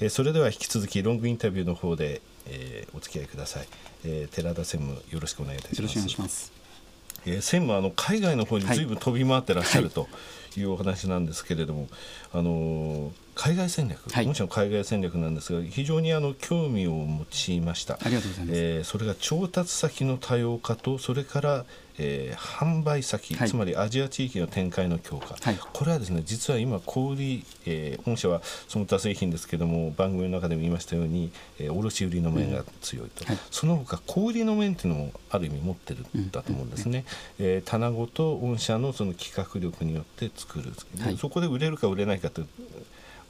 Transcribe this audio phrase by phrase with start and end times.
[0.00, 3.66] えー、それでは引き続きロングインタビューの方で、えー、お付き合いください、
[4.04, 5.82] えー、寺田専務よろしくお願いいたします。
[5.82, 6.52] よろしくお願いします。
[7.26, 8.84] えー、専務あの海外の方にずい。
[8.86, 10.08] ぶん飛び回ってらっしゃると。
[10.47, 11.88] いうお話なんですけれども、はい、
[12.34, 17.94] あの海外戦略、はい、もちろん海外戦略なんですが非常にあの興味を持ちました。
[17.94, 21.64] ありがとうございます、えー、それが調達先の多様化とそれから、
[21.98, 31.30] えー、販売先、はい、つまりアジア地域の展開の強化、はい、これはですね実は今小売、えー、本社はその他製品ですけども番組の中でも言いましたように、
[31.60, 34.90] えー、卸売の面が強いと、うん、その他小売の面ってい。
[34.90, 37.04] うのもある意味持ってるんだと思うんですね、
[37.38, 40.72] うん、えー、棚ごと御社のその企画力によって作る、
[41.16, 42.48] そこで売れるか売れないかという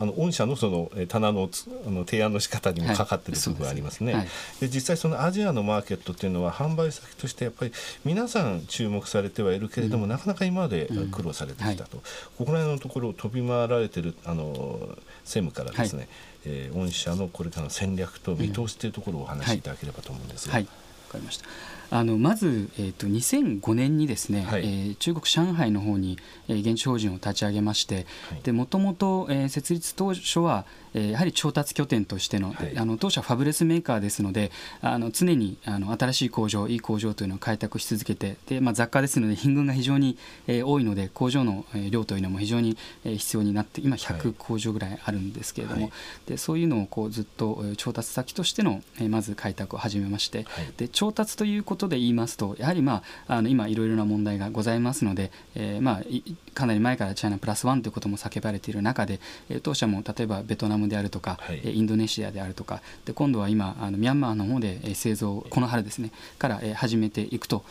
[0.00, 1.50] あの御社のその棚の
[1.86, 4.14] あの提案の仕方にもかかっている部分がありますね。
[4.14, 4.28] はい、
[4.60, 7.72] で実際そのアジアのマーケットっていうのは販売先としてやっぱり
[8.04, 16.08] 皆さん注目されてはいるけれども、うん、なかなか今まで苦労されてきたと、うんはい、ここら辺のところを飛び回られてるあの専務からですね、はい、
[16.44, 20.54] えー、御社のこれからの戦略と見通しというところをお話しいただければと思うんですが。
[20.54, 20.68] はい。
[21.08, 21.46] かりました
[21.90, 28.06] あのまず、えーと、2005年にですね、はい、えー、中国・上海の方に、えー、現地法人を立ち上げまして
[28.52, 34.50] もともと設立当初は、えー、やはり調達拠点としてのはい、あの当社ファブレスメーカーですので
[34.80, 40.16] あの常にあの新しい工場いい工場というのを開拓し続けてで、まあ、雑貨ですので品群が非常に、
[40.46, 45.92] えー、多いので工場の、え量というのも非常に、えー、必要になって今100工場ぐらいあるんですけれども、はい、
[46.26, 56.02] でそういうのをこうずっと調達先としての、えー、まず開拓を始めまして、で調達ということで言いますとやはり、まあ、あの今いろいろな問題がございますので、えーまあ、
[56.54, 67.62] かなり前からチャイナプラスワンということも叫ばれている中で、え当社も例えばベトナムであるとか、はい、インドネシアであるとかで今度は今あのミャンマーの方で製造この春ですねから始めていくと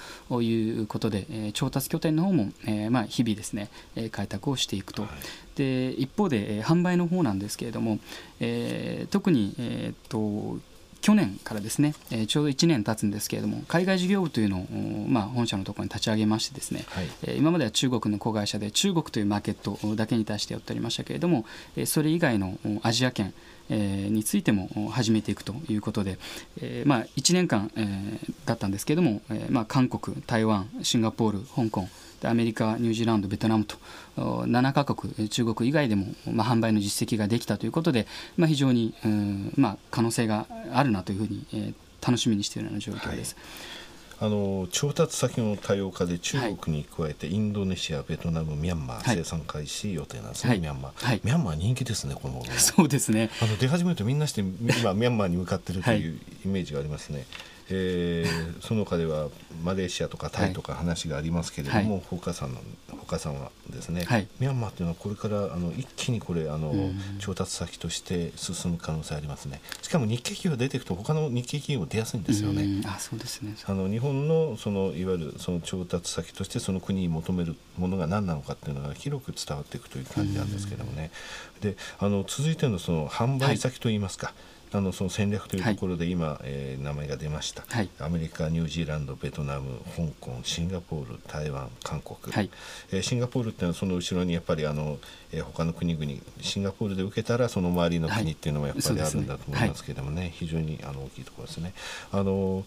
[0.42, 3.70] いうことで調達拠点の方も、えーまあ、日々ですね
[4.12, 5.04] 開拓をしていくと。
[5.04, 5.12] はい
[5.58, 7.98] で一方で、えー、販売の方なんですけれども、
[8.40, 10.62] えー、特に、えー、っと
[11.02, 21.46] 去年からですね、えー、ちょうど1年経つんですけれども海外事業部というのを、まあ、本社のところに立ち上げましてですね、はい、えー、今までは中国の子会社で中国というマーケットだけに対してやっておりましたけれども、
[21.76, 23.34] えー、それ以外のアジア圏
[23.70, 26.18] えー、についても始めていくということで、
[26.62, 31.90] えーまあ、1年間、えー、だったんですけれども、えーまあ、韓国、台湾、シンガポール、香港
[32.24, 33.78] アメリカ、ニュージーランド、ベトナムと
[34.18, 38.08] 7カ国、中国以外でも、まあ、販売の実績ができたということで、
[38.38, 41.74] まあ、非常に、うんまあ、可能性があるなというふうに、えー、
[42.06, 43.36] 楽しみにしているような状況です。
[44.18, 52.44] はい、あの調達先の多様化で中国に加えて、インドネシア、ベトナム、ミャンマー、生産開始予定なんですね、はい、ミャンマー、はい、ミャンマー人気ですね、この。
[52.58, 53.30] そうですね。
[53.42, 57.26] あの出始めるとみんなして今、ミャンマーに向かっているというイメージがありますね。
[57.70, 59.28] えー、その他では
[59.64, 62.62] マレーシアとかタイとか話がありますけれども、はい、他さんの
[63.08, 66.74] 他さんはですね、はい、ミャンマーというのはこれからあの一気にこれあの、
[67.20, 69.62] 調達先として進む可能性ありますね。
[69.82, 72.82] しかも日系企業が出ていくと他の日系企業も出やすいんですよね。
[72.86, 81.12] あそうですねあの日本のそのいわゆるその調達先としてその国に求めるものが何なのかっていうのが広く伝わっていくという感じなんですけどもね。
[81.62, 84.36] であの続いてのその販売先といいますか、はい
[84.74, 92.50] あのその戦略というところで今、はい、えー、名前が出ました、はい、アメリカニュージーランドベトナム香港シンガポール台湾韓国、はい、
[92.92, 94.98] えー、シンガポールっていうのはその後ろにやっぱりあの、
[95.32, 96.12] えー、他の国々
[96.42, 101.74] シンガポールで受けたらその周りの国っていうのもやっぱりあるんだと思いますけれどもね、ね、非常にあの大きいところですね。
[102.12, 102.66] あの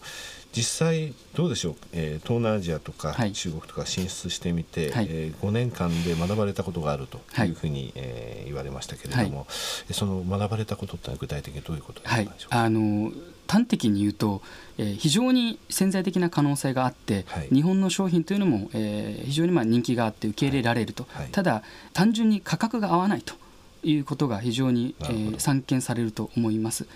[0.53, 9.45] 実際どうでしょう、えー、東南アジアとか中国とか進出してみて、はい、えー、5年間で学ばれたことがあるというふうに、はい、えー、言われましたけれども、は
[9.89, 13.11] い、その学ばれたことって具体的にどういうことなんでしょうか、はい、あの
[13.47, 14.41] 端的に言うと、
[14.77, 23.35] えー、非常に潜在的な可能性があって、はい、日本の商品というのも、えー、非常にまあ人気があって受け入れられると、ただ単純に価格が合わないと
[23.83, 26.87] いうことが非常に、えー、散見されると思います。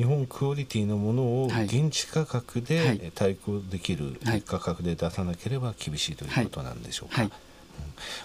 [0.00, 7.30] 日本クオリティのものを現地価格で対抗できる価格で出さなければ厳しいということなんでしょうか。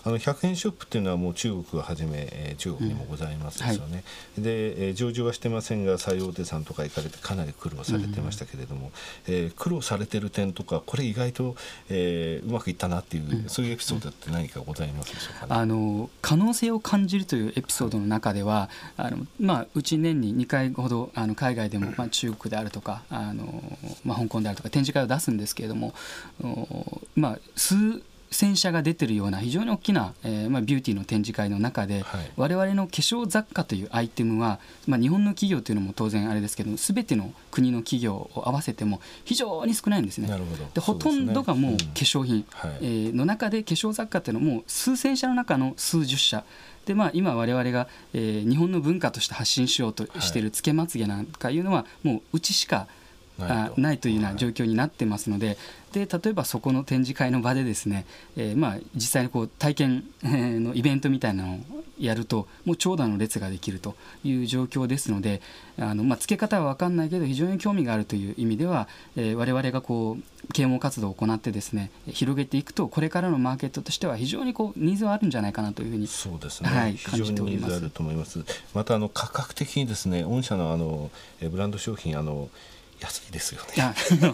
[0.03, 4.03] あの100円ショップっていうのはもう中国をはじめ、えー、中国にもございますですよね、
[4.38, 4.43] うん。
[4.43, 8.91] はい、で、えー、上場はしてませんが最大手さんとか行かれてかなり苦労されてましたけれども、
[9.28, 11.55] うん、えー、苦労されてる点とかこれ意外と、
[11.90, 23.63] えー、うまくいったなっていう、うん、そういうエピソードって何かございますでしょうか、ね、あの可能性を感じるというエピソードの中ではあの、まあ、うち年に2回ほどあの海外でも、まあ、中国であるとかあの、
[24.03, 25.93] まあ、香港であるとか展示会を出すんですけれども
[27.16, 40.29] まあ数戦車が出てるような非常に大きな、えーまあ、ビューティーの展示会の中で、はい、我々の化粧雑貨というアイテムは、まあ、日本の企業というのも当然あれですけど全ての国の企業を合わせても非常に少ないんですね。
[40.73, 46.43] でほとんどがもう化粧品、うんはい、えー、の中で化粧雑貨っていうのはもう数千社の中の数十社。
[46.85, 50.43] でまあ、今我々が、えー、日本の文化として発信しようとしてい。
[50.45, 52.87] るつけまつげなんかいうのはもううちしかない
[53.37, 53.82] と。
[53.82, 55.58] ないというような状況になってますので
[55.91, 58.05] で例えばそこの展示会の場でですね、
[58.35, 61.59] えー、まあ実際にこう体験のイベントみたいなのを
[61.99, 65.41] やるともう長蛇の列ができるという状況ですので
[65.79, 78.43] あの、まあ、付け方は分かんないけど非常に興味があるという意味では、えー、我々がこう啓蒙活動を行ってですね広げていくとこれからのマーケットとしては非常にこうニーズはあるんじゃないかなというふうにそうですね、はい、非常にニーズあると思います。
[78.73, 81.09] またあの価格的にですね御社のあの
[81.49, 82.49] ブランド商品あの
[82.99, 83.83] 安いですよね。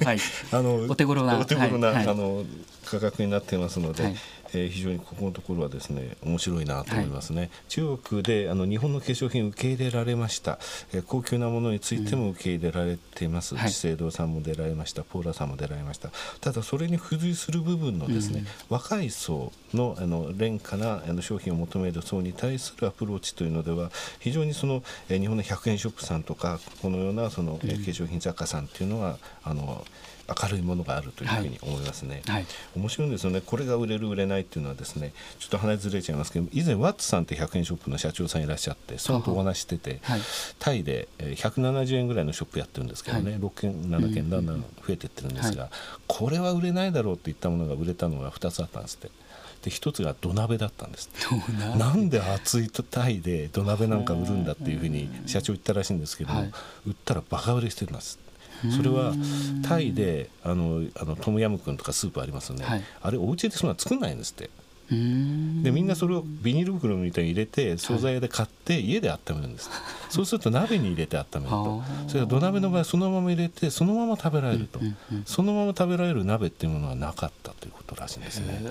[0.04, 0.20] はい、
[0.52, 2.44] あのお手頃なお手頃な、はい、あの
[2.86, 4.16] 価格になってますので、はい、
[4.54, 10.60] えー、非常にここのところはですね面白いなと思いますね、はい、中国であの日本の化粧品受け入れられました、
[10.94, 15.04] えー、高級なものについても受け入れられています、うん、資生堂さんも出られました。
[15.04, 16.10] ポーラさんも出られました。
[16.40, 29.86] ただそれに付随する部分のですね、うん、若い層のあの廉価なあの商品を求める層に対するアプローチというのでは非常にその、えー、日本の100円ショップさんとかこのようなその、えー、化粧品雑貨さんっていうのはあの
[30.28, 32.36] 明るいものがあるというふうに思いますね、はい。
[32.36, 32.46] はい、
[32.76, 33.42] 面白いんですよね。
[33.42, 40.22] これが売れる売れないっていうのはですねちょっと話ずれちゃいますけど以前ワッツさんって100円ショップの社長さんいらっしゃってそのとお話してて、はい、
[40.60, 45.70] タイで170円ぐらいのショップやってるんですけどね、はい、6件7件だんだん増えてってるんですが、
[46.08, 49.10] これは売れないだろうって言ったものが売れたのが2つあったんですって。
[49.62, 51.10] で一つが土鍋だったんです
[51.78, 56.42] なんで熱いタイで土鍋なんか売るんだっていうふうに社長言ったらしいんですけども、
[56.88, 58.18] 売ったらバカ売れしてるんです
[58.70, 59.14] それは
[59.68, 64.50] タイであのあのトムヤムクンとかスープありますよね、はい、あれお家でそんな作んないんですって
[64.92, 69.80] でみんなそれをビニール袋みたいに入れて惣菜屋で買って家で温めるんです、はい、
[70.10, 71.84] そうすると鍋に入れて温めると。
[72.08, 74.80] それから土鍋の場合そのまま入れてそのまま食べられると、
[75.26, 78.62] そのまま食べられる鍋っていうものはなかったということらしいんですね。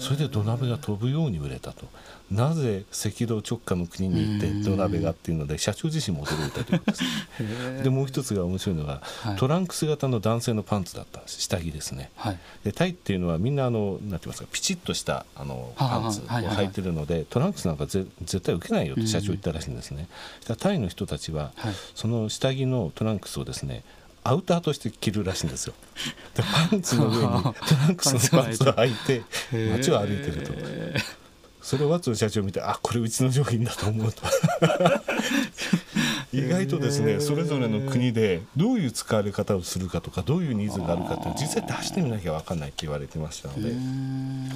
[0.00, 1.86] それで土鍋が飛ぶように売れたと。
[2.30, 7.04] なぜ赤道直下の国に行って土鍋がっていうので社長自身も驚いたということです
[7.82, 20.08] でもう一つが面白いのが、はい、トランクス型の男性のパンツだったんです下着ですね、はい、でタイっていうのはみんなあのなんて言いますかピチッとしたあのパンツを履いてるので、トランクスなんかぜ絶対受けないよって社長言ったらしいんですね、
[20.48, 23.82] うん、タイの人たちは、はい、その下着のトランクスをですね
[24.24, 25.74] アウターとして着るらしいんですよ。
[26.34, 29.22] でパンツの上にトランクスのパンツを履いて
[29.70, 30.52] 街を歩いてると。
[31.68, 34.22] それをワッツの社長見てあこれうちの商品だと思うと。
[36.32, 43.74] 意外とですねそれぞれの国でどういう使われ方をするかとかどういうニーズがあるかって実際出してみなきゃ分かんないって言われてましたので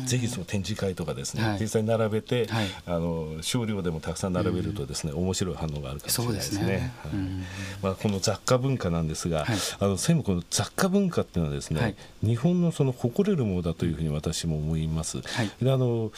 [0.07, 6.59] ぜひその展示会とかですね、はい、実際に並べて、はい、あの少量でもたくさん並べるとですね面白い反応があるかもしれないですね。
[6.59, 6.93] すね。
[7.03, 7.13] はい、
[7.83, 9.09] まあ、この雑貨文化なん。
[9.09, 13.93] ですが、はい、あの専務この雑貨文化っていうのはですね、日本のその誇れるものだとい。
[13.93, 15.23] うふうに私も思います。
[15.63, 16.11] であの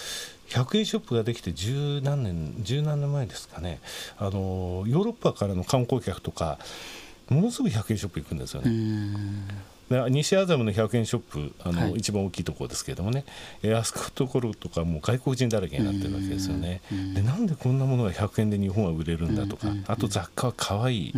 [0.49, 3.81] 100円ショップができて十何年十何年前ですかね
[4.19, 6.59] あのヨーロッパからの観光客とか
[7.29, 8.71] ものすごい100円ショップ行くんですよね。
[9.91, 13.25] 西麻布の100円ショップあの、はい、一番大きいところですけれどもね、
[13.63, 16.81] えあそこところとかもう外国人だらけになってるわけですよね。
[17.15, 21.15] でなんでこんなものが100円で日本は売れるんだとか、あと雑貨は可愛い、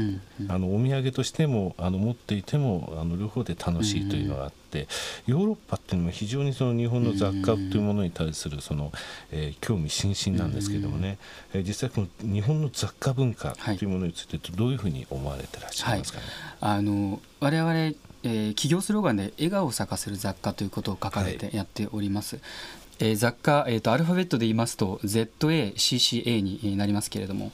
[0.48, 4.56] あのお土産としてもあの持っていてもあの両方で楽しいというのがあって。
[5.26, 8.92] ヨーロッパっていうのは非常にその日本の雑貨というものに対するその、
[9.30, 11.18] えー、興味津々なんですけどもね、
[11.54, 16.24] えー、実際この日本の雑貨文化というものについてどういうふうに思われてらっしゃいますかね？
[16.60, 17.94] はい、あの我々
[18.26, 22.36] えー、企業スローガンで「笑顔を咲かせる雑貨」ということを書かれてやっております。
[22.36, 22.44] はい、
[22.98, 27.52] えー、雑貨、えーと、アルファベットで言いますと ZACCA になりますけれども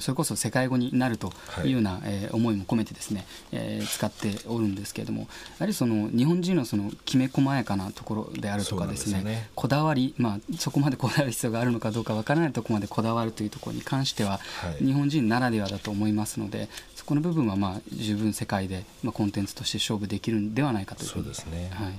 [0.00, 1.32] それこそ世界語になると
[1.64, 1.68] い。
[1.68, 5.26] うような、はい、えー、思いも込めてですね、えー、使っておるんですけれどもや
[5.60, 14.38] はりその日本人のそのきめ細やかなところであるとかですね、ね、こだわり、まあ、そこまでこだわる必要があるのかどうかわからないところまでこだわるというところに関しては、は
[14.80, 16.68] い、日本人ならではだと思いますので
[17.00, 21.08] そこの部分はまあ十分世界で、まあ、コンテンツとして勝負できるんではないかという。
[21.08, 21.86] そうですね、はい。
[21.88, 21.94] うん、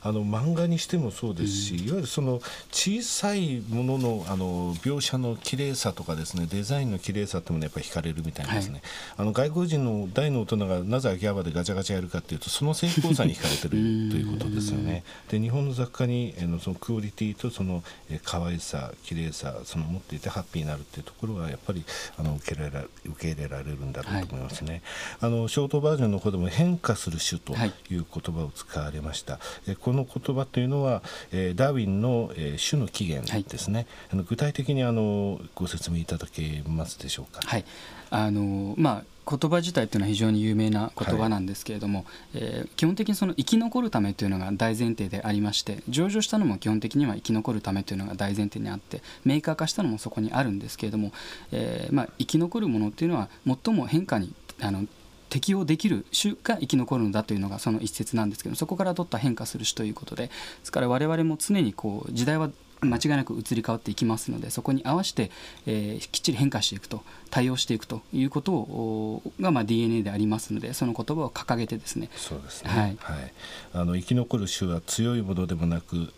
[0.00, 2.40] あの漫画にしてもそうですし、うん、いわゆるその
[2.72, 8.82] 小さいもののあの描写の綺麗さとかですねデザインの綺麗さってものやっぱり惹かれるみたいですね、はい、
[9.18, 15.04] あの外国人の大の大人がなぜ秋葉原でガチャガチャやるかっていうとその成功さに惹かれてるということですよね。
[15.28, 21.84] で日本の雑貨にあのそのクオリティとそのえ可愛さ綺麗さその持っていてハッピーになるっていうところはやっぱり
[22.16, 24.82] あの受け入れら受け入れられるんだろうと思いますね、
[25.20, 27.96] はい、あのショートバージョンの方でも変化する種とい。
[27.96, 29.40] う言葉を使われました、は
[29.72, 37.40] い、この言葉というのは、えー、ダーウィンの、えー、種の起源ですね、はい、あの具体的にあのご説明いただけますでしょうか？
[37.44, 37.64] はい。
[38.10, 51.12] あのまあ言葉自体というのは非常に有名な言葉なんですけれども、はい、えー、基本的にその生き残るためというのが大前提でありまして上場したのも基本的には生き残るためというのが大前提にあってメーカー化したのもそこにあるんですけれども、
[51.52, 54.86] えーまあ、生き残るものっていうのは最も変化にあの
[55.28, 60.32] 適応できる種が生き残るのだというのがその一節なんですけどそこから取った変化する種ということでで
[60.64, 62.50] すから我々も常にこう時代は
[62.82, 65.30] 間違いなく移り変わっていきますのでそこに合わせて、
[65.66, 72.08] えー、きっちり変化していくと対応していくということをが、まあ、DNA でありますのでその言葉を掲げてですね。
[72.16, 73.32] そうですね、はい、はい、
[73.74, 76.12] あの生き残る種は強いものでもなく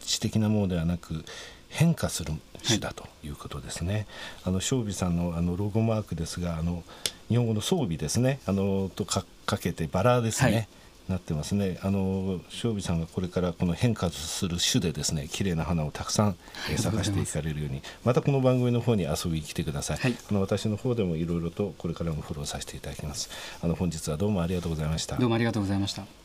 [0.00, 1.24] 知的なものではなく
[1.68, 2.32] 変化する
[2.64, 3.94] 種だということですね。
[3.94, 4.06] はい、
[4.44, 6.84] あの庄司さんのあのロゴマークですがあの
[7.28, 8.40] 日本語の装備ですね。
[8.46, 10.52] あのとかかけてバラですね。
[10.52, 10.68] はい
[11.08, 11.78] なってますね。
[11.82, 16.36] あの庄司さんがこれからこの変化する種でですね、綺麗な花をたくさん、
[16.70, 19.96] えー、探していかれるように、またこの番組の方に遊びに来てください。
[19.98, 23.28] はい、あの私の方でもいろいろとこれからもフォローさせていただきます。
[23.62, 25.16] あの本日はどうもありがとうございました。
[25.16, 26.23] どうもありがとうございました。